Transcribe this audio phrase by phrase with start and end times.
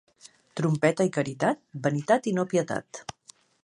[0.59, 3.05] Trompeta i caritat, vanitat i no pietat.